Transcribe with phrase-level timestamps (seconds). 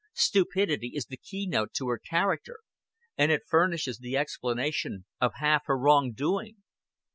[0.15, 2.61] Stupidity is the key note to her character
[3.19, 6.63] and it furnishes the explanation of half her wrong doing."